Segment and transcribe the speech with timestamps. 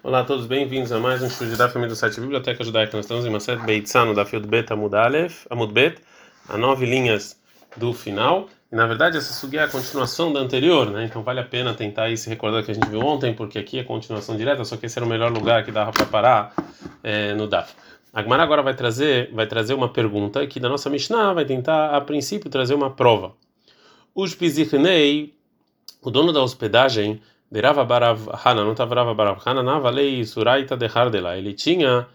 [0.00, 2.96] Olá a todos, bem-vindos a mais um estudo da família do site Biblioteca Judaica.
[2.96, 6.00] Nós estamos em série Beitzano da Field Bet Amud Aleph, Amud Bet,
[6.48, 7.36] a nove linhas
[7.76, 8.48] do final.
[8.70, 11.04] E na verdade essa sugia é a continuação da anterior, né?
[11.04, 13.80] Então vale a pena tentar aí se recordar que a gente viu ontem, porque aqui
[13.80, 16.54] é continuação direta, só que esse era o melhor lugar que dava para parar
[17.02, 17.74] é, no DAF.
[18.12, 21.90] A Gemara agora vai trazer, vai trazer uma pergunta que da nossa Mishnah vai tentar
[21.90, 23.34] a princípio trazer uma prova.
[24.14, 24.36] Os
[26.00, 27.20] o dono da hospedagem
[27.50, 31.36] Derava Barav Hana, não estava Rava Barav Hana, na Valei Suraita de Hardela.
[31.36, 32.06] Ele tinha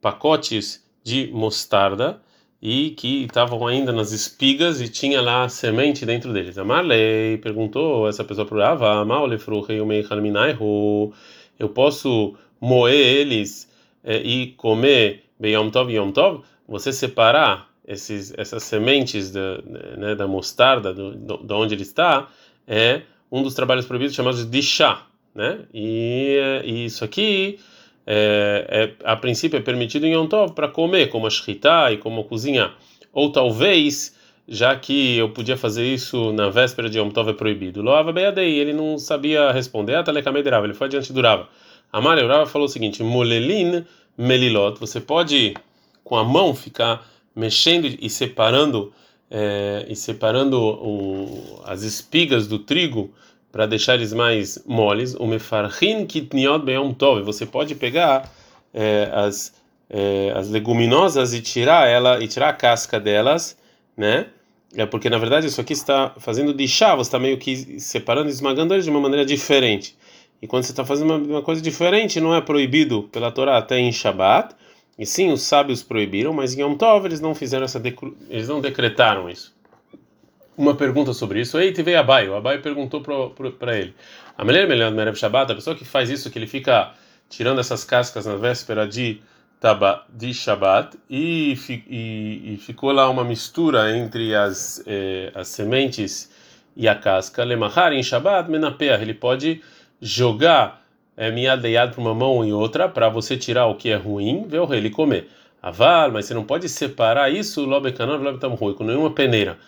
[0.00, 2.20] pacotes de mostarda
[2.60, 6.58] e que estavam ainda nas espigas e tinha lá semente dentro deles.
[6.58, 9.04] A Marley perguntou essa pessoa para Rava,
[11.58, 13.68] eu posso moer eles
[14.04, 16.42] é, e comer Beyom Tov Yom Tov?
[16.68, 19.60] Você separar esses, essas sementes da,
[19.96, 22.28] né, da mostarda, do, de onde ele está,
[22.66, 25.60] é um dos trabalhos proibidos chamados de chá, né?
[25.72, 27.58] E, e isso aqui
[28.06, 32.24] é, é, a princípio é permitido em Yom Tov para comer, como a e como
[32.24, 32.76] cozinhar.
[33.10, 34.14] Ou talvez,
[34.46, 37.80] já que eu podia fazer isso na véspera de Yom Tov é proibido.
[37.80, 41.48] Loava Beadei, ele não sabia responder, Atalekamedrava, ele foi adiante do Rava.
[41.90, 43.84] Amália Rava falou o seguinte: Molelin
[44.16, 45.54] melilot, você pode
[46.04, 48.92] com a mão ficar mexendo e separando
[49.34, 53.10] é, e separando o, as espigas do trigo
[53.50, 55.14] para deixar eles mais moles.
[55.14, 57.22] O mefarhin kitniot beyom tov.
[57.22, 58.30] Você pode pegar
[58.74, 59.54] é, as
[59.92, 63.56] é, as leguminosas e tirar ela e tirar a casca delas,
[63.96, 64.26] né?
[64.74, 68.30] É porque na verdade isso aqui está fazendo de chá, você está meio que separando,
[68.30, 69.94] esmagando eles de uma maneira diferente.
[70.40, 73.78] E quando você está fazendo uma, uma, coisa diferente, não é proibido pela Torá até
[73.78, 74.56] em Shabat.
[74.98, 77.82] E sim, os sábios proibiram, mas em Yom Tov eles não fizeram essa
[78.28, 79.54] eles não decretaram isso.
[80.56, 81.58] Uma pergunta sobre isso.
[81.58, 82.28] Ei, veio Abai.
[82.28, 83.94] O Abai perguntou para ele.
[84.36, 86.92] A mulher melhor Merev Shabbat, a pessoa que faz isso, que ele fica
[87.28, 89.20] tirando essas cascas na véspera de
[89.58, 96.30] taba, de Shabbat e, e, e, ficou lá uma mistura entre as, eh, as sementes
[96.76, 97.42] e a casca.
[97.44, 99.00] Lemahar em Shabbat, menapeah.
[99.00, 99.62] Ele pode
[100.00, 100.81] jogar
[101.16, 104.60] é, miadeiado para uma mão e outra para você tirar o que é ruim, ver
[104.60, 105.28] o rei ele comer.
[105.62, 109.58] Aval, mas você não pode separar isso, lobecanor, lobetam ruim, com nenhuma peneira.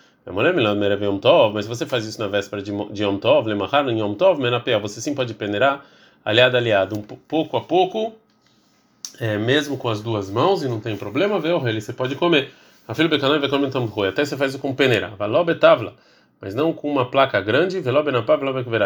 [1.53, 4.79] Mas se você faz isso na véspera de, Yom Tov, lemahar em Yom Tov, menapea,
[4.79, 5.85] você sim pode peneirar,
[6.23, 8.13] aliado, aliado, um pouco a pouco,
[9.19, 12.15] é, mesmo com as duas mãos, e não tem problema, ver o rei você pode
[12.15, 12.51] comer.
[12.87, 15.09] A filha becanor comer então até você faz isso com peneira.
[15.17, 15.93] Valobetavla
[16.39, 17.81] mas não com uma placa grande,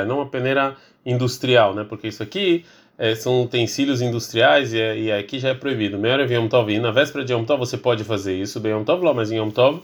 [0.06, 1.86] não uma peneira industrial, né?
[1.88, 2.66] Porque isso aqui
[2.98, 5.98] é, são utensílios industriais e, é, e aqui já é proibido.
[5.98, 8.84] Melhor Yom Tov, e na véspera de Yom Tov você pode fazer isso, bem Yom
[8.84, 9.82] Tov, mas em Yom Tov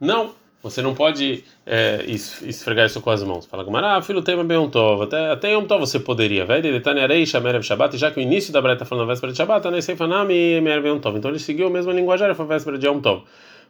[0.00, 0.30] não.
[0.62, 3.46] Você não pode é, esfregar isso com as mãos.
[3.46, 5.02] Fala com ah, filho, tema bem Yom Tov.
[5.02, 6.46] Até, até Yom Tov você poderia.
[6.46, 9.38] Vai detalharei Shamerev Shabbat, já que o início da Breta está falando na véspera de
[9.38, 9.80] Shabbat, né?
[9.80, 9.96] Sem
[10.30, 11.18] e Yom Tov.
[11.18, 13.24] Então ele seguiu a mesma linguagem, foi véspera de Yom Tov.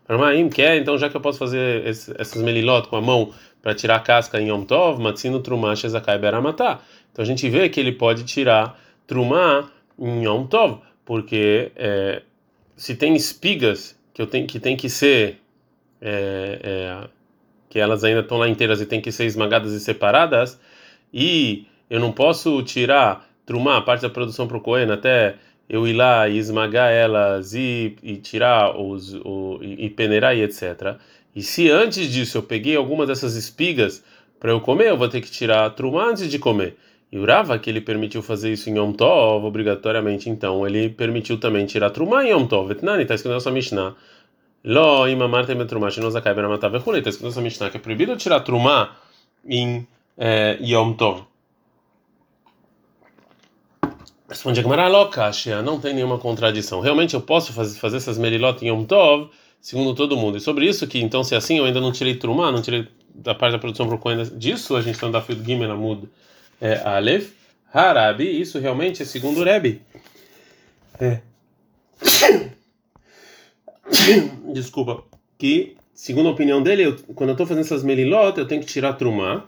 [0.06, 3.32] Parmaim quer, então já que eu posso fazer essas melilot com a mão
[3.62, 6.80] para tirar a casca em Yom Tov, Matsino Trumá Shezakai Beramatá.
[7.12, 12.22] Então a gente vê que ele pode tirar Trumá em Yom Tov, porque é,
[12.76, 15.38] se tem espigas que eu tenho que tem que ser
[16.00, 17.08] é, é,
[17.70, 20.60] que elas ainda estão lá inteiras e tem que ser esmagadas e separadas,
[21.14, 25.36] e eu não posso tirar Trumá, parte da produção para o Cohen, até
[25.72, 30.96] eu ir lá e esmagar elas e, e tirar os o, e, peneirar e etc.
[31.34, 34.04] E se antes disso eu peguei alguma dessas espigas
[34.38, 36.76] para eu comer, eu vou ter que tirar a truma antes de comer.
[37.10, 41.38] E o Rava, que ele permitiu fazer isso em Yom Tov, obrigatoriamente, então, ele permitiu
[41.38, 42.68] também tirar a truma em Yom Tov.
[42.68, 43.94] Vetnani, está escrito na nossa Mishnah.
[44.64, 47.00] Lo imamar tem truma, shinozakai beramatav vechulei.
[47.00, 48.90] Está escrito na nossa Mishnah que é proibido tirar truma
[49.46, 49.86] em
[50.18, 51.31] é, Yom Tov.
[54.32, 56.80] Responde a Gemara Lokashia, não tem nenhuma contradição.
[56.80, 59.28] Realmente eu posso fazer, fazer essas merilot em Yom Tov,
[59.60, 60.38] segundo todo mundo.
[60.38, 62.88] E sobre isso, que então se é assim eu ainda não tirei Trumá, não tirei
[63.14, 66.08] da parte da produção pro Cohen disso, a gente está no Dafio Gimel Amud
[66.62, 67.32] é, Aleph,
[67.74, 69.82] Harabi, isso realmente é segundo o Rebbe.
[70.98, 71.20] É.
[74.54, 75.04] Desculpa,
[75.36, 78.66] que segundo a opinião dele, eu, quando eu estou fazendo essas melilot, eu tenho que
[78.66, 79.44] tirar Trumá,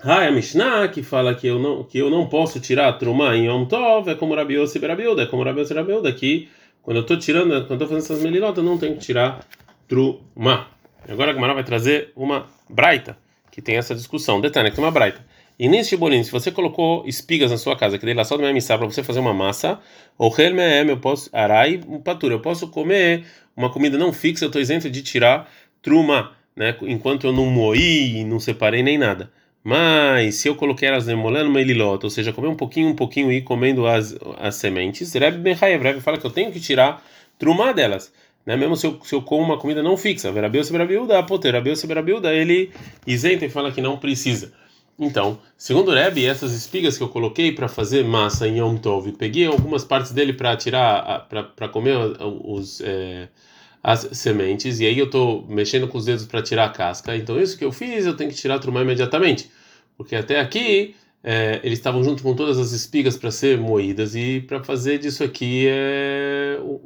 [0.00, 3.36] ah, é a Mishnah que fala que eu não que eu não posso tirar a
[3.36, 6.48] em Yom Tov, é como Rabi Yossi Berabiuda, é como Rabi Yossi Berabiuda, que
[6.82, 9.40] quando eu estou tirando, quando estou fazendo essas melilotas, eu não tenho que tirar
[9.88, 10.68] truma.
[11.08, 13.18] Agora a Gemara vai trazer uma braita,
[13.50, 14.40] que tem essa discussão.
[14.40, 15.24] Detalhe, que tem uma braita.
[15.58, 18.40] E nesse bolinho, se você colocou espigas na sua casa, que dei lá só do
[18.40, 19.80] minha missa para você fazer uma massa,
[20.16, 23.24] ou eu posso arai patura, eu posso comer
[23.56, 25.50] uma comida não fixa, eu estou isento de tirar
[25.82, 26.76] truma, né?
[26.82, 29.32] Enquanto eu não moí, não separei nem nada.
[29.68, 33.42] Mas se eu coloquei elas emolando melilot, ou seja, comer um pouquinho, um pouquinho e
[33.42, 37.04] comendo as, as sementes, Rebbe Bechayev, Rebbe fala que eu tenho que tirar
[37.38, 38.10] trumá delas.
[38.46, 38.56] Né?
[38.56, 42.32] Mesmo se eu, se eu como uma comida não fixa, Verabiu Seberabiuda, Poter, Rabiu Seberabiuda,
[42.32, 42.70] ele
[43.06, 44.54] isenta e fala que não precisa.
[44.98, 49.12] Então, segundo o Rebbe, essas espigas que eu coloquei para fazer massa em Yom Tov,
[49.12, 53.28] peguei algumas partes dele para tirar, para comer os, é,
[53.82, 57.14] as sementes, e aí eu estou mexendo com os dedos para tirar a casca.
[57.14, 59.50] Então, isso que eu fiz, eu tenho que tirar a trumá imediatamente,
[59.98, 64.40] porque até aqui é, eles estavam junto com todas as espigas para ser moídas e
[64.40, 66.80] para fazer disso aqui é, o,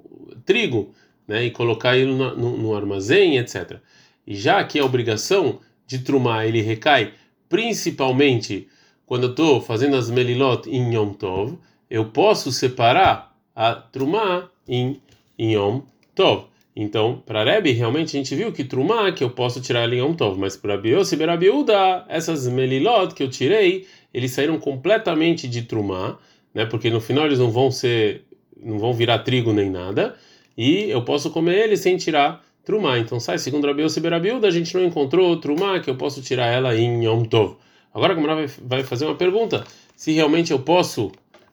[0.45, 0.93] trigo,
[1.29, 3.79] né, e colocar ele no, no, no armazém, etc.
[4.27, 7.13] E já que a obrigação de trumar ele recai
[7.49, 8.67] principalmente
[9.05, 11.59] quando eu estou fazendo as melilot em Yom Tov,
[11.91, 14.99] eu posso separar a trumá em
[15.39, 15.83] Yom
[16.15, 16.47] Tov.
[16.75, 20.15] Então, para Rebbe, realmente a gente viu que trumá, que eu posso tirar em Yom
[20.15, 25.63] Tov, mas para Biose e Berabiuda, essas melilot que eu tirei, eles saíram completamente de
[25.63, 26.19] trumá,
[26.55, 26.65] né?
[26.65, 28.25] Porque no final eles não vão ser,
[28.57, 30.17] não vão virar trigo nem nada,
[30.57, 32.99] e eu posso comer eles sem tirar Trumá.
[32.99, 36.47] Então sai, segundo Rabi Yossi Berabiuda, a gente não encontrou Trumá, que eu posso tirar
[36.47, 37.57] ela em Yom Tov.
[37.93, 39.65] Agora a Gamara vai fazer uma pergunta:
[39.97, 41.11] se realmente eu posso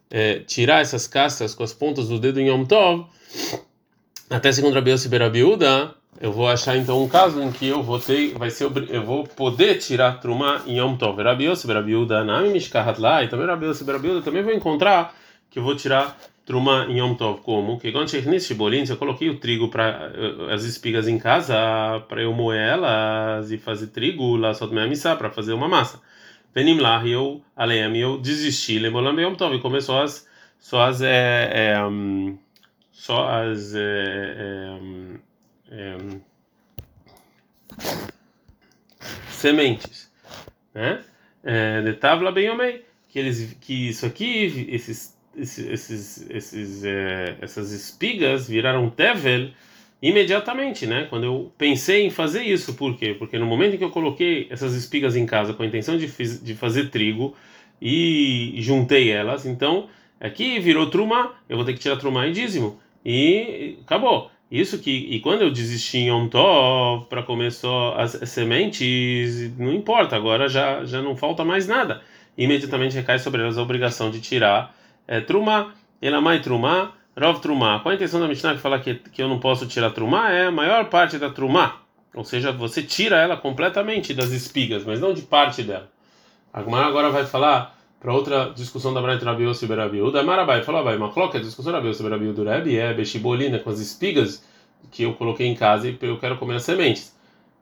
[0.09, 3.07] é, tirar essas cascas com as pontas do dedo em Yom Tov,
[4.29, 7.99] até segundo Rabi Yossi Berabiuda, eu vou achar então um caso em que eu vou
[7.99, 11.21] ter, vai ser, eu vou poder tirar Trumá em Yom Tov.
[11.21, 15.15] Rabi Yossi Berabiuda, Nami Mishkahat lá, e também Rabi Yossi Berabiuda, também vou encontrar
[15.49, 16.17] que eu vou tirar
[16.49, 17.79] Truma em Yom Tov, como?
[17.79, 18.11] Que quando
[18.89, 21.55] eu coloquei o trigo para eh, as espigas em casa
[22.07, 26.01] para eu moer elas e fazer trigo lá só minha missa para fazer uma massa.
[26.53, 30.27] Venim lá eu além eu desisti, lembrando Yom Tov e começou as
[30.59, 32.35] só as é, é, um,
[32.99, 34.77] só as é,
[35.71, 35.97] é,
[39.29, 40.11] sementes,
[40.73, 41.01] né?
[41.85, 48.49] de tabla bem homem que eles que isso aqui esses esses, esses, é, essas espigas
[48.49, 49.49] viraram tevel
[50.01, 51.07] imediatamente, né?
[51.09, 53.15] Quando eu pensei em fazer isso, por quê?
[53.17, 56.07] Porque no momento em que eu coloquei essas espigas em casa com a intenção de,
[56.41, 57.33] de fazer trigo
[57.81, 59.87] e juntei elas, então
[60.19, 64.31] aqui virou truma, eu vou ter que tirar truma e dízimo e acabou.
[64.51, 69.71] Isso que e quando eu desisti em Yom Tov para comer só as sementes, não
[69.71, 72.01] importa, agora já já não falta mais nada.
[72.37, 74.75] Imediatamente recai sobre elas a obrigação de tirar
[75.07, 77.79] é, trumá, elamai trumá, rov trumá.
[77.79, 80.31] Qual a intenção da Mishnah que fala que, que eu não posso tirar trumá?
[80.31, 81.81] É a maior parte da trumá.
[82.13, 85.89] Ou seja, você tira ela completamente das espigas, mas não de parte dela.
[86.51, 90.11] Agora agora vai falar para outra discussão da Braita Rabi Yossi Berabiu.
[90.11, 92.93] Da Marabai falou, vai, uma cloca, a discussão da Rabi Yossi Berabiu do Rebbe é
[92.93, 94.43] bexibolina com as espigas
[94.91, 97.13] que eu coloquei em casa e eu quero comer as sementes.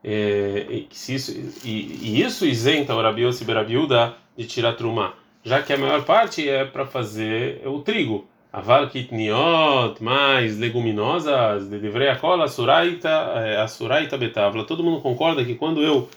[0.03, 1.31] É, e, isso,
[1.63, 1.69] e,
[2.01, 5.13] e, isso isenta o Rabi Yossi Berabiuda de tirar trumá
[5.47, 8.27] já que a maior parte é para fazer o trigo.
[8.51, 14.65] Aval kitniot, mais leguminosas, de livrei a a suraita, é, a suraita betavla.
[14.65, 16.09] Todo mundo concorda que quando eu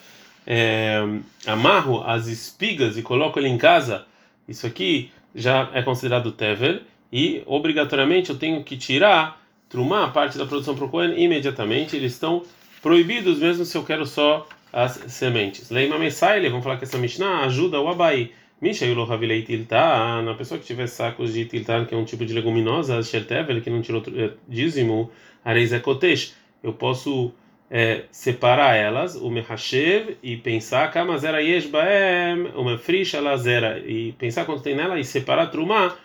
[0.47, 1.01] é,
[1.47, 4.05] amarro as espigas e coloco ele em casa,
[4.51, 6.81] isso aqui já é considerado tevel
[7.13, 11.97] e obrigatoriamente eu tenho que tirar, trumar a parte da produção para o Cohen imediatamente.
[11.97, 12.43] Eles estão
[12.83, 15.71] proibidos mesmo se eu quero só as sementes.
[15.71, 18.31] Leima Messaile, vamos falar que essa Mishnah ajuda o Abai
[18.61, 22.35] Mishayulo Havilei Tiltan, a pessoa que tiver sacos de Tiltan, que é um tipo de
[22.35, 25.11] leguminosa, Shertevel, que não tirou eh, dízimo,
[25.43, 27.33] Areizekotesh, eu posso
[27.71, 34.63] é, separar elas, o Mehashev, e pensar, Kamazera Yeshbaem, o Mefrish Alazera, e pensar quanto
[34.63, 35.97] tem nela, e separar Trumá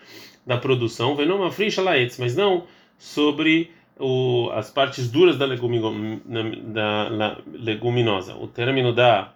[0.45, 2.65] da produção, Venoma Frish Alaetz, mas não
[2.99, 8.35] sobre o, as partes duras da, legumino, da, da leguminosa.
[8.35, 9.33] O término da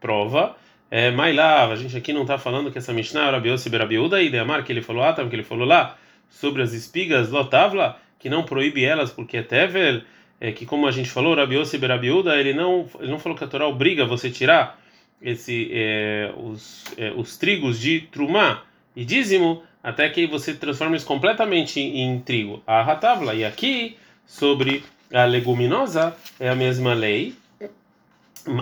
[0.00, 0.56] prova
[0.90, 4.30] é, Mailav, a gente aqui não está falando que essa Mishnah era Biose Berabiuda e
[4.30, 5.96] Deamar, que ele falou ah, que ele falou lá,
[6.28, 10.02] sobre as espigas Lotavla, que não proíbe elas porque é Tevel,
[10.40, 13.48] é, que como a gente falou, Rabiose Berabiuda, ele não, ele não falou que a
[13.48, 14.80] Torá obriga você tirar
[15.20, 18.62] esse, é, os, é, os trigos de Trumá
[18.94, 22.62] e dízimo, até que você transforma isso completamente em trigo.
[22.66, 27.34] A Hatavla, e aqui, sobre a leguminosa, é a mesma lei,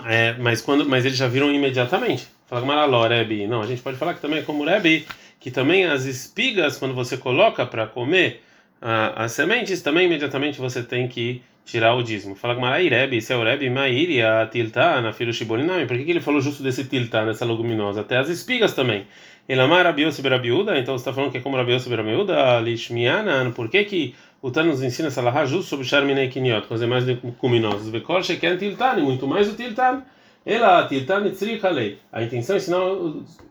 [0.07, 2.27] é, mas quando, mas eles já viram imediatamente.
[2.47, 3.47] Fala com Maraló, Rebi.
[3.47, 5.07] Não, a gente pode falar que também é como Rebi,
[5.41, 8.43] que também as espigas, quando você coloca para comer
[8.81, 12.37] as sementes, também imediatamente você tem que tirar o dízimo.
[12.37, 15.85] Fala com Marai, Rebi, se é o Rebi, Mairi, a tilta, na filho Shiboninami.
[15.87, 18.01] Por que, que ele falou justo desse tilta, nessa leguminosa?
[18.01, 19.07] Até as espigas também.
[19.49, 23.85] Elamar Rabiose Berabiuda, então você está falando que é como Rabiose Berabiuda, Lishmiana, por que
[23.85, 27.89] que o Tano nos ensina essa justo sobre Sharminei Kiniot, com as demais leguminosas.
[27.89, 30.03] Vekol Sheken Tiltan, muito mais o Tiltan,
[30.45, 31.25] Ela tiltan
[31.73, 31.99] lei.
[32.13, 32.79] A intenção é ensinar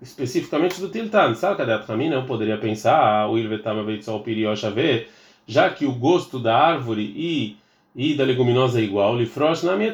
[0.02, 1.36] especificamente do tiltan.
[1.36, 2.16] Sabe cadê a Tramina?
[2.16, 5.08] Eu poderia pensar, o Ilvetama Veitzol Pirioshavé,
[5.46, 7.58] já que o gosto da árvore e
[7.96, 9.94] e da leguminosa é igual, lifrosh na minha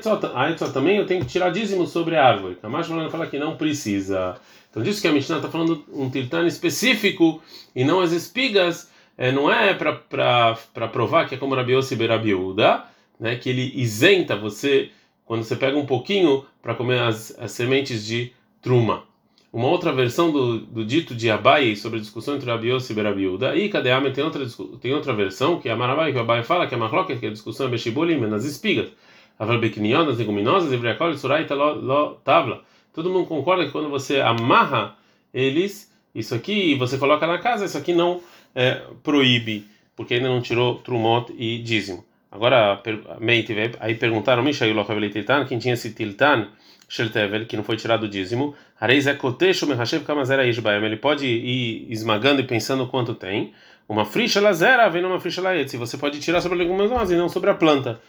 [0.74, 2.55] também eu tenho que tirar dízimo sobre a árvore.
[2.55, 4.38] Kamash fala que não precisa.
[4.70, 7.41] Então diz que a Mishnah está falando um tiltan específico
[7.75, 12.86] e não as espigas, é, não é para provar que é como Yossi Berabiúda,
[13.20, 14.89] né, que ele isenta você
[15.24, 19.03] quando você pega um pouquinho para comer as, as sementes de truma.
[19.53, 23.53] Uma outra versão do, do dito de Abai sobre a discussão entre Rabi e Berabiúda.
[23.55, 24.46] E Kadeame tem outra,
[24.79, 27.25] tem outra versão, que é a Marabai, que o Abai fala, que é Mahloket, que
[27.25, 28.89] é a discussão é Beshibolim, nas espigas.
[29.38, 32.63] Aval Bekinion, nas leguminosas, Ivriakol, Surai, Lo, Tavla.
[32.93, 34.96] Todo mundo concorda que quando você amarra
[35.34, 38.22] eles, isso aqui, você coloca na casa, isso aqui não
[38.55, 39.65] é, proíbe,
[39.96, 42.05] porque ainda não tirou Trumot e dízimo.
[42.31, 42.81] Agora,
[43.81, 44.41] aí perguntaram,
[45.47, 46.47] quem tinha esse tiltan,
[46.88, 53.53] Sheltevel, que não foi tirado o dízimo, ele pode ir esmagando e pensando quanto tem.
[53.88, 55.75] Uma fricha lazera vem uma fricha laetzi.
[55.75, 58.00] Você pode tirar sobre a leguminosa e não sobre a planta.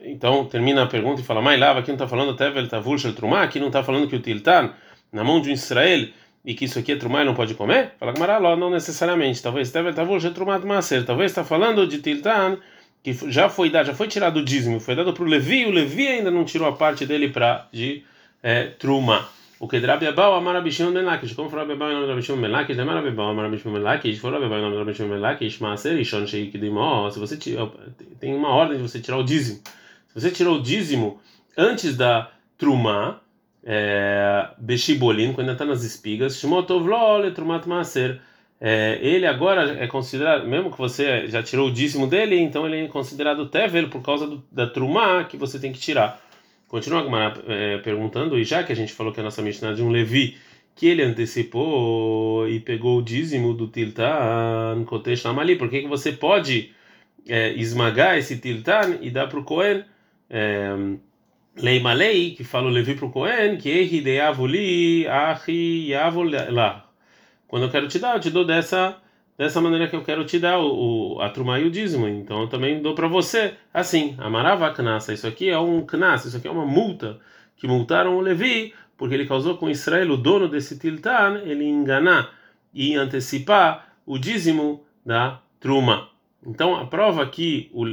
[0.00, 3.14] Então termina a pergunta e fala: Mai lava, aqui não está falando Tevel Tavul Shel
[3.14, 4.72] Trumá, aqui não está falando que o Tiltan,
[5.12, 6.08] na mão de um Israel,
[6.44, 7.94] e que isso aqui é Trumá e não pode comer?
[7.98, 9.42] Fala Gamaraló, não necessariamente.
[9.42, 11.04] Talvez Tevel Tavul Shel Trumá de Maser.
[11.04, 12.58] Talvez está falando de Tiltan
[13.04, 15.70] que já foi dado, já foi tirado o dízimo, foi dado para o Levi, o
[15.70, 18.02] Levi ainda não tirou a parte dele para de
[18.42, 19.28] é, truma.
[19.60, 22.36] O que Rabi Abau amar Abishim Melakish, como falou Rabi Abau em nome de Abishim
[22.36, 25.58] Melakish, demar Rabi Abau amar Abishim Melakish, falou Rabi Abau em nome de Abishim Melakish,
[25.58, 27.36] Maaser Ishon Sheik Dimó, se você
[28.18, 29.60] tem uma ordem de você tirar o dízimo.
[30.08, 31.20] Se você tirou o dízimo
[31.58, 33.20] antes da truma,
[33.62, 38.20] é, Beshibolin, quando ainda está nas espigas, Shmotovlo Trumat Maaser,
[38.66, 42.86] é, ele agora é considerado, mesmo que você já tirou o dízimo dele, então ele
[42.86, 46.18] é considerado tevel por causa do, da truma que você tem que tirar.
[46.66, 47.04] Continua
[47.46, 50.38] é, perguntando, e já que a gente falou que a nossa Mishnah de um Levi,
[50.74, 56.12] que ele antecipou e pegou o dízimo do Tiltan, Kotesh ali, por que, que você
[56.12, 56.72] pode
[57.28, 59.84] é, esmagar esse Tiltan e dar para o Cohen?
[60.30, 60.74] É,
[61.58, 65.92] lei Malei, que fala o Levi para o Cohen, que Ehi deavuli ahi
[66.48, 66.83] lá.
[67.54, 68.96] Quando eu quero te dar, eu te dou dessa
[69.38, 72.08] dessa maneira que eu quero te dar o, o a truma e o dízimo.
[72.08, 75.12] Então eu também dou para você assim, amarava knassa.
[75.12, 77.20] Isso aqui é um knas, isso aqui é uma multa
[77.56, 82.32] que multaram o Levi porque ele causou com Israel, o dono desse tiltan, ele enganar
[82.74, 86.08] e antecipar o dízimo da truma.
[86.44, 87.86] Então a prova que o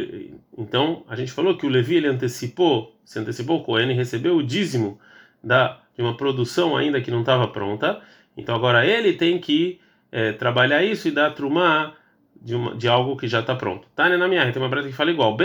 [0.57, 4.41] então a gente falou que o Levi ele antecipou, se antecipou o Cohen recebeu o
[4.41, 4.99] dízimo
[5.43, 8.01] da de uma produção ainda que não estava pronta.
[8.35, 9.79] Então agora ele tem que
[10.11, 11.93] é, trabalhar isso e dar trumá
[12.41, 13.87] de, uma, de algo que já está pronto.
[13.95, 15.37] Tânia na minha, tem uma breta que fala igual.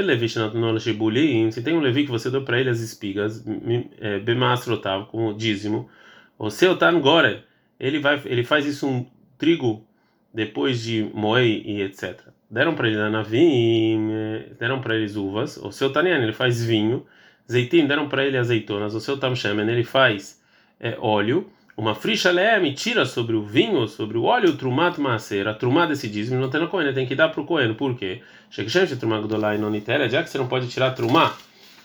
[1.51, 3.45] Se tem um levi que você deu para ele as espigas,
[4.01, 5.89] é, bemastrotav, como dízimo,
[6.39, 7.43] o seu tan gore,
[7.79, 9.07] ele vai, ele faz isso um
[9.39, 9.87] trigo
[10.33, 12.21] depois de moer e etc.
[12.51, 14.09] Deram para ele navim,
[14.59, 15.57] deram para eles uvas.
[15.57, 17.07] O seu tanian, ele faz vinho.
[17.51, 18.95] Zeitim, deram para ele azeitonas.
[18.95, 20.43] O seu tamshemen, ele faz
[20.79, 25.47] é, óleo uma fricha leme tira sobre o vinho, sobre o óleo, o trumat maaser,
[25.47, 27.75] a trumá desse dízimo, não tem no coelho, tem que dar para o coelho.
[27.75, 28.23] Por quê?
[28.51, 31.37] Já que você não pode tirar trumá,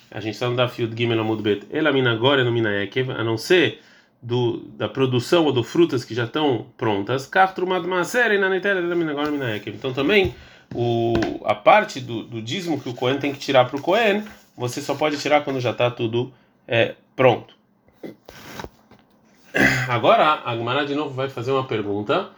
[0.10, 3.82] a gente está no da Gimel Amud Bet, elamina agora no Minaekev, a não ser
[4.22, 7.30] do, da produção ou do frutas que já estão prontas,
[7.86, 9.76] maaser, e na nitela, elamina agora no Minaekev.
[9.76, 10.34] Então também,
[10.74, 14.24] o, a parte do, do dízimo que o coelho tem que tirar para o coelho,
[14.56, 16.32] você só pode tirar quando já está tudo
[16.66, 17.56] é, pronto.
[19.90, 22.30] Agora a Gemara de novo vai fazer uma pergunta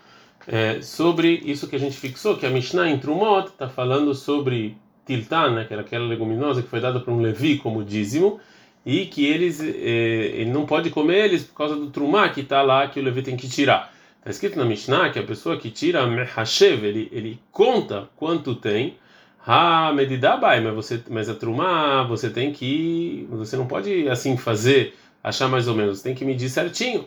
[0.48, 4.76] é, sobre isso que a gente fixou, que a Mishnah em Trumot está falando sobre
[5.06, 8.40] Tiltan, né, que era aquela leguminosa que foi dada para um Levi como dízimo,
[8.86, 12.62] e que eles é, ele não pode comer eles por causa do Trumá que está
[12.62, 13.94] lá que o Levi tem que tirar.
[14.18, 18.98] Está escrito na Mishnah que a pessoa que tira Mehashev, ele, ele conta quanto tem.
[19.46, 24.96] Ah, medidabai, mas você, mas a trumá, você tem que, você não pode assim fazer
[25.24, 27.06] achar mais ou menos, tem que medir certinho.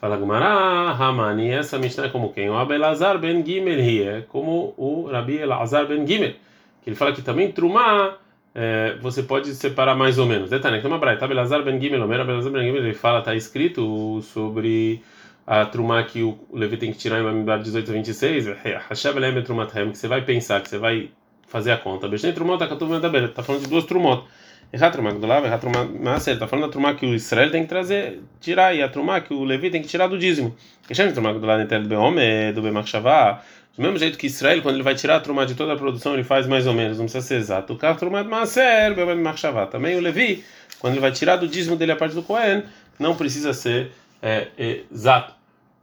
[0.00, 2.48] Fala Gumara, Hamani, essa Mishnah é como quem?
[2.48, 6.34] O Abelazar ben Gimel é como o Rabi Elazar ben Gimel,
[6.82, 8.16] que ele fala que também Trumá
[8.54, 10.50] é, você pode separar mais ou menos.
[10.50, 14.22] Detalhe, tem uma braita, Abelazar ben Gimel, o Abelazar ben Gimel, ele fala, está escrito
[14.22, 15.02] sobre
[15.44, 18.46] a Trumá que o Levi tem que tirar em Mamidar 18 a 26,
[18.88, 21.10] Hashem Elem Trumathem, que você vai pensar, que você vai
[21.48, 22.06] fazer a conta.
[22.06, 24.24] Bechtem Trumot, está falando de duas Trumot.
[24.70, 26.34] Errar trumá Gdolav, errar trumá Maaser.
[26.34, 29.32] Está falando da trumá que o Israel tem que trazer, tirar, e a trumá que
[29.32, 30.54] o Levi tem que tirar do dízimo.
[30.86, 33.42] Queixando trumá Gdolav Netel do Beome, do Bemachshavá.
[33.76, 36.14] Do mesmo jeito que Israel, quando ele vai tirar a trumá de toda a produção,
[36.14, 37.72] ele faz mais ou menos, não precisa ser exato.
[37.72, 39.66] O trumá de Maaser, Bemachshavá.
[39.66, 40.44] Também o Levi,
[40.80, 42.64] quando ele vai tirar do dízimo dele a parte do Cohen,
[42.98, 44.48] não precisa ser é,
[44.90, 45.32] exato.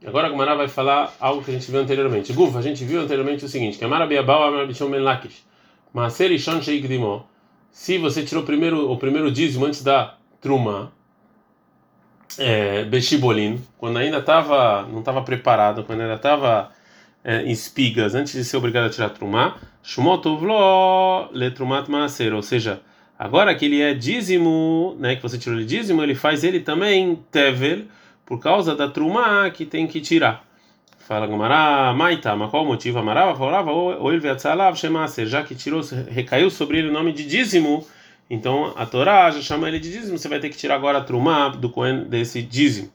[0.06, 2.32] Agora a Gumara vai falar algo que a gente viu anteriormente.
[2.32, 5.42] Guf, a gente viu anteriormente o seguinte: que a Marabiabal, a Marabishon Ben Lakish,
[5.92, 7.26] Maser Ishon Sheik Dimo.
[7.76, 10.92] Se você tirou primeiro, o primeiro dízimo antes da Truma,
[12.38, 16.72] é, Beshibolin, quando ainda estava, não estava preparado, quando ainda estava
[17.22, 22.80] é, em espigas, antes de ser obrigado a tirar Truma, Shumotovlo Letrumat Maser, ou seja,
[23.18, 27.22] agora que ele é dízimo, né, que você tirou ele dízimo, ele faz ele também
[27.30, 27.84] Tevel
[28.24, 30.45] por causa da truma que tem que tirar.
[31.06, 32.98] Fala Gamara, Maita, mas qual o motivo?
[32.98, 37.24] Amarava, falava, ou ele veatzalav shemaser, já que tirou, recaiu sobre ele o nome de
[37.24, 37.86] dízimo,
[38.28, 41.00] então a Torá já chama ele de dízimo, você vai ter que tirar agora a
[41.00, 42.90] truma do Cohen desse dízimo.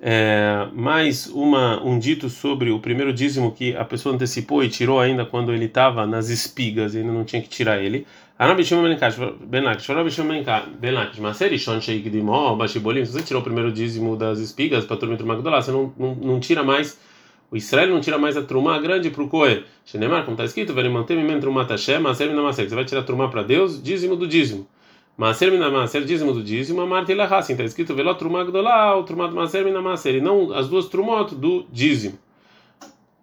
[0.00, 4.98] É, mais uma, um dito sobre o primeiro dízimo que a pessoa antecipou e tirou
[4.98, 8.06] ainda quando ele estava nas espigas ainda não tinha que tirar ele.
[8.38, 8.74] Se
[13.12, 16.62] você tirou o primeiro dízimo das espigas para turma Magdolá, você não, não, não tira
[16.62, 16.96] mais,
[17.50, 19.64] o Israel não tira mais a truma grande para o Coe.
[19.84, 23.30] Shenemar, como está escrito, vai manter Mimen Trumat Hashem, Maser Minamaser, você vai tirar truma
[23.30, 24.66] para Deus, dízimo do dízimo.
[25.16, 29.64] Maser Minamaser, dízimo do dízimo, Amarte Ilahassin, está escrito, Veló Truma Gdolá, o Trumat Maser
[29.64, 32.18] Minamaser, e não as duas trumot do dízimo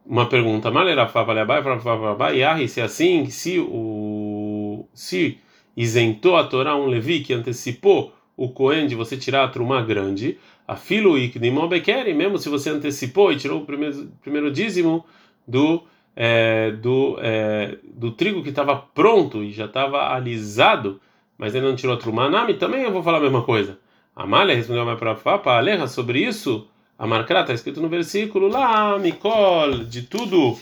[0.05, 5.39] uma pergunta, Malerafá, Paleabai, Farabai, Yahi, se é assim, se o se
[5.75, 10.37] isentou a Torá um Levi que antecipou o Cohen de você tirar a truma grande,
[10.67, 15.05] a filo ikdimobekeri, mesmo se você antecipou e tirou o primeiro, primeiro dízimo
[15.47, 15.83] do
[16.15, 21.01] é, do, é, do trigo que estava pronto e já estava alisado,
[21.37, 23.77] mas ele não tirou a truma, Nami, também eu vou falar a mesma coisa.
[24.15, 26.69] A Malha respondeu mais para a Aleja sobre isso.
[26.97, 30.57] A marcra está escrito no versículo lá, Mikol, de tudo,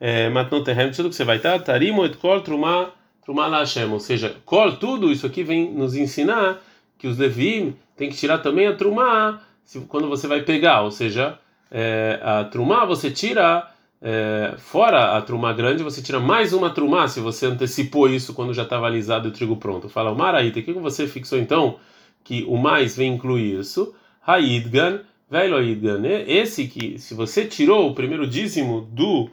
[0.00, 2.90] é, matnot terreno, tudo que você vai estar, tarimo et kol truma,
[3.24, 6.60] truma la Hashem, ou seja, kol, tudo, isso aqui vem nos ensinar
[7.00, 9.40] que os levim tem que tirar também a truma
[9.88, 11.38] quando você vai pegar, ou seja,
[11.70, 13.70] é, a truma você tira
[14.02, 18.52] é, fora a truma grande, você tira mais uma truma se você antecipou isso quando
[18.52, 19.88] já estava alisado o trigo pronto.
[19.88, 21.78] Fala, o Maraíta, o que você fixou então?
[22.22, 23.94] Que o mais vem incluir isso.
[24.26, 26.24] Haidgan, né?
[26.26, 29.30] Esse que, se você tirou o primeiro dízimo do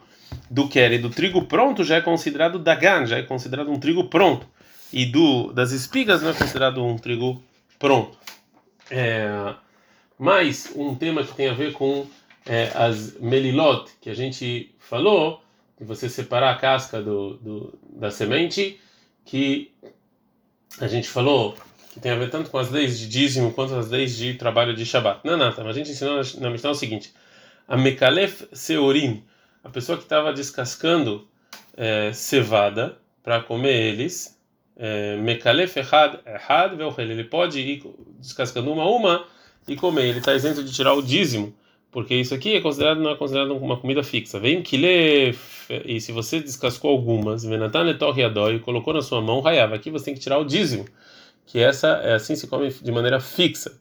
[0.50, 4.46] do quer do trigo pronto, já é considerado dagan, já é considerado um trigo pronto.
[4.92, 7.42] E do das espigas não é considerado um trigo
[7.78, 8.18] pronto.
[8.90, 9.54] É,
[10.18, 12.06] mais um tema que tem a ver com
[12.44, 15.42] é, as melilot, que a gente falou,
[15.78, 18.80] de você separar a casca do, do, da semente,
[19.24, 19.70] que
[20.80, 21.56] a gente falou
[21.92, 24.74] que tem a ver tanto com as leis de dízimo quanto as leis de trabalho
[24.74, 25.20] de Shabat.
[25.24, 27.12] Não, não, a gente ensinou na Mishnah o seguinte:
[27.66, 29.24] a Mekalef Seorim,
[29.62, 31.26] a pessoa que estava descascando
[31.76, 34.37] é, cevada para comer eles,
[35.22, 37.82] Mekalef Ehad, Ehad ele pode ir
[38.18, 39.24] descascando uma a uma
[39.66, 41.54] e comer, ele está isento de tirar o dízimo.
[41.90, 44.38] Porque isso aqui é considerado não é considerado uma comida fixa.
[44.38, 45.34] Vem que
[45.84, 49.74] e se você descascou algumas, Venatan e colocou na sua mão, raiava.
[49.74, 50.84] Aqui você tem que tirar o dízimo
[51.48, 53.72] que essa é assim se come de maneira fixa.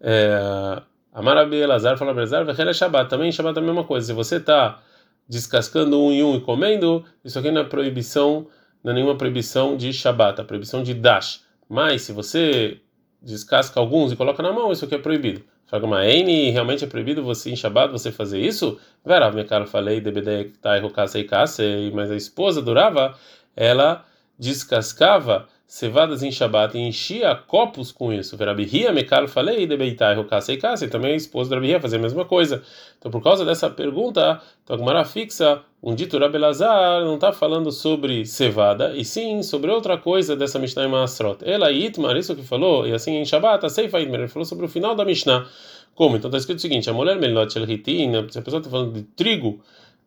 [0.00, 3.08] É, Amarabi Elazar fala Elazar, Vechele Shabbat.
[3.08, 4.08] Também Shabbat é a mesma coisa.
[4.08, 4.82] Se você está
[5.28, 8.48] descascando um e um e comendo, isso aqui não é proibição,
[8.84, 11.42] não é nenhuma proibição de Shabbat, é proibição de Dash.
[11.68, 12.80] Mas se você
[13.20, 15.42] descasca alguns e coloca na mão, isso aqui é proibido.
[15.66, 18.78] Fala uma N, realmente é proibido você em Shabbat você fazer isso?
[19.02, 23.16] Vera, minha cara, falei, debedei tá e mas a esposa durava,
[23.56, 24.04] ela
[24.38, 28.36] descascava cevadas em Shabat e enchia copos com isso.
[28.36, 32.62] Verabihia, Mekal, falei, debeitai, rocassa e também a esposa do Rabihia fazia a mesma coisa.
[32.98, 38.94] Então, por causa dessa pergunta, Tagmara fixa, um dito Rabelazar não está falando sobre cevada,
[38.94, 41.38] e sim sobre outra coisa dessa Mishnah em Maasrot.
[41.42, 44.66] Ela Itmar, isso que falou, e assim em Shabat, a Seifa Itmar, ele falou sobre
[44.66, 45.46] o final da Mishnah.
[45.94, 46.16] Como?
[46.16, 49.02] Então está escrito o seguinte: a mulher Melot Shel se a pessoa está falando de
[49.02, 49.60] trigo,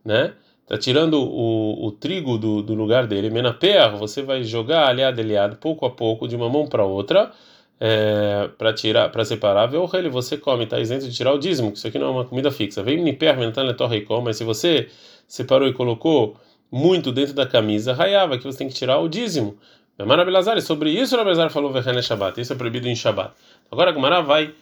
[0.03, 0.33] né?
[0.67, 3.29] Está tirando o, o trigo do, do lugar dele.
[3.29, 7.31] Menaper, você vai jogar aliado, aliado, pouco a pouco, de uma mão para outra,
[7.79, 9.73] é, para tirar, para separar.
[9.73, 12.09] Ou ele você come, está isento de tirar o dízimo, que isso aqui não é
[12.09, 12.83] uma comida fixa.
[12.83, 13.37] Vem niper,
[14.21, 14.89] mas se você
[15.25, 16.35] separou e colocou
[16.69, 19.57] muito dentro da camisa, raiava que você tem que tirar o dízimo.
[20.05, 22.41] Maravilhazar, sobre isso o Rabelazar falou Vehane Shabbat.
[22.41, 23.33] Isso é proibido em Shabbat.
[23.71, 24.53] Agora a Gemara vai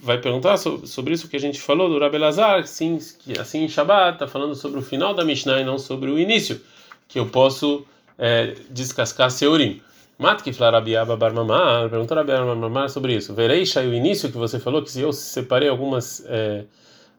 [0.00, 4.14] vai perguntar sobre isso que a gente falou do Rabelazar, sim, que assim em Shabbat
[4.14, 6.60] está falando sobre o final da Mishnah e não sobre o início,
[7.06, 7.86] que eu posso
[8.18, 9.80] é, descascar Seurim.
[10.18, 13.32] Matki Flarabiaba Barmamar, perguntou Rabiaba Barmamar sobre isso.
[13.32, 16.64] Vereisha, o início que você falou, que se eu separei algumas, é,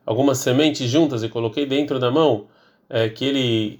[0.05, 2.47] algumas sementes juntas e coloquei dentro da mão,
[2.89, 3.79] é, que ele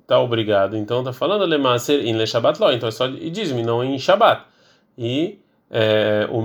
[0.00, 0.76] está obrigado.
[0.76, 3.98] Então está falando Lemaser em Le Shabbat Lo, então é só e diz-me, não em
[3.98, 4.44] Shabbat.
[4.96, 5.38] E
[6.30, 6.40] o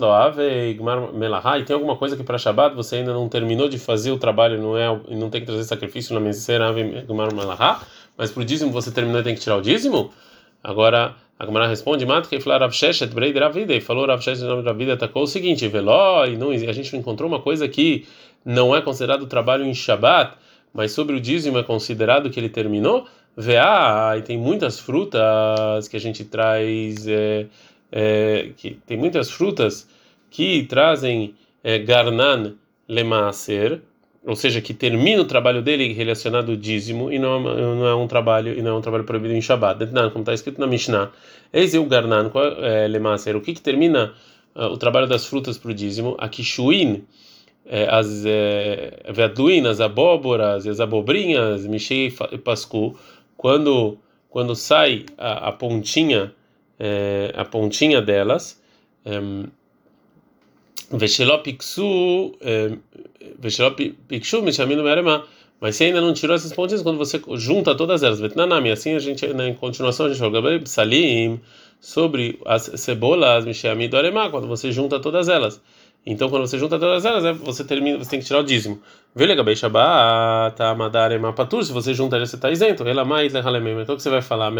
[0.00, 1.64] loave igmar melahai.
[1.64, 4.76] Tem alguma coisa que para Shabbat você ainda não terminou de fazer o trabalho, não
[4.76, 7.82] é, não tem que trazer sacrifício na mensera igmar melahá,
[8.16, 10.12] mas pro dízimo você terminou e tem que tirar o dízimo?
[10.62, 14.46] Agora a Gemara responde, Mata que falou Rav Sheshet Brei Dravida, e falou Rav Sheshet
[14.90, 18.06] atacou o seguinte, Veló, e não, a gente encontrou uma coisa que
[18.42, 20.34] não é considerado trabalho em Shabbat,
[20.72, 25.96] mas sobre o dízimo é considerado que ele terminou, Veá, e tem muitas frutas que
[25.96, 27.46] a gente traz, é,
[27.92, 29.86] é, que tem muitas frutas
[30.30, 32.54] que trazem é, Garnan
[32.88, 33.82] Lemaser,
[34.24, 38.08] ou seja, que termina o trabalho dele relacionado ao dízimo e não, não é um
[38.08, 39.86] trabalho e não é um trabalho proibido em Shabbat.
[40.12, 41.12] Como está escrito na Mishnah,
[41.52, 42.30] eis o garnan,
[42.62, 44.14] é, lemaser, o que que termina
[44.54, 46.16] uh, o trabalho das frutas para o dízimo?
[46.18, 47.04] A kishuin,
[47.66, 52.96] é, as é, veaduin, as abóboras, as abobrinhas, mexei e pascu,
[53.36, 56.34] quando quando sai a, a pontinha
[56.78, 58.60] é, a pontinha delas
[60.90, 62.34] Veshelopiksu
[63.38, 65.24] Veshelopiksu Mishaminu Merema.
[65.58, 68.98] Mas se ainda não tirou essas pontinhas, quando você junta todas elas, Vetnanami, assim a
[68.98, 71.40] gente, na continuação, a gente joga Salim
[71.80, 75.60] sobre as cebolas, Mishamido Arema, quando você junta todas elas.
[76.08, 78.80] Então, quando você junta todas elas, é, você termina, você tem que tirar o dízimo.
[79.12, 82.86] Velegabei Shabbat, Amadarema Patur, se você junta, você está isento.
[82.86, 83.80] Elamai, Lehalemem.
[83.80, 84.52] Então, o que você vai falar?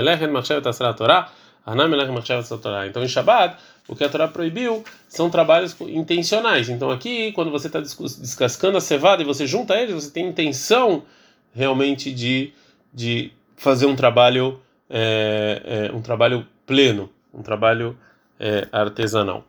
[2.88, 3.56] Então, em Shabbat,
[3.88, 6.68] o que a Torá proibiu são trabalhos intencionais.
[6.68, 11.04] Então, aqui, quando você está descascando a cevada e você junta eles, você tem intenção
[11.54, 12.52] realmente de,
[12.92, 17.96] de fazer um trabalho, é, é, um trabalho pleno, um trabalho
[18.38, 19.44] é, artesanal.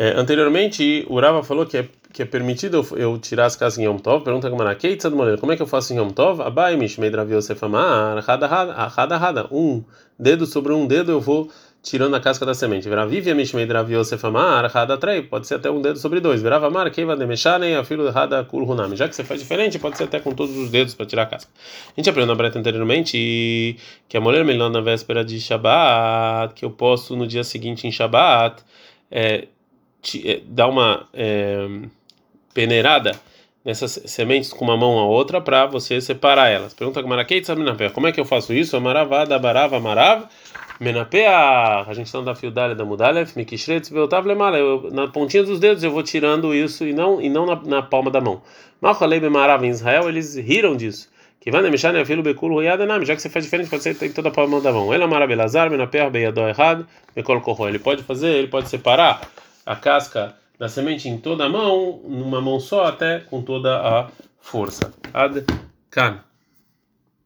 [0.00, 3.84] É, anteriormente, o Rava falou que é, que é permitido eu, tirar as casas em
[3.84, 4.22] Yom Tov.
[4.22, 4.78] Pergunta Gamara,
[5.38, 6.40] como é que eu faço em Yom Tov?
[6.40, 6.78] Abai
[9.16, 9.82] hada, um
[10.16, 11.50] dedo sobre um dedo eu vou
[11.82, 12.88] tirando a casca da semente.
[15.28, 16.44] Pode ser até um dedo sobre dois.
[16.44, 18.04] Afilo.
[18.94, 21.26] Já que você faz diferente, pode ser até com todos os dedos para tirar a
[21.26, 21.50] casca.
[21.88, 23.76] A gente aprendeu na breta anteriormente
[24.08, 27.90] que a mulher melhor na véspera de Shabbat, que eu posso no dia seguinte em
[27.90, 28.62] Shabbat,
[29.10, 29.48] é, é,
[30.46, 31.66] dar uma é,
[32.54, 33.12] peneirada
[33.64, 36.72] nessas sementes com uma mão a outra para você separar elas.
[36.74, 38.76] Pergunta como é que eu faço isso?
[38.76, 40.24] Amaravada, barava, marav,
[40.80, 41.84] menapea.
[41.86, 44.58] A gente está da fiudália da mudalef, mikishretz, veotav lemala.
[44.90, 48.10] Na pontinha dos dedos eu vou tirando isso e não e não na, na palma
[48.10, 48.40] da mão.
[48.80, 51.10] Malchalei bemarav em Israel, eles riram disso.
[51.40, 54.10] Que vai mexer né filho beculo roiada já que você faz diferente pode ser tem
[54.10, 54.92] toda a palma da mão.
[54.92, 57.68] Ela marabelazar, menapea, beiadó errado, mecol corro.
[57.68, 59.20] Ele pode fazer, ele pode separar
[59.68, 64.08] a casca da semente em toda a mão, numa mão só, até com toda a
[64.40, 64.94] força.
[65.12, 65.44] Ad
[65.90, 66.20] kan.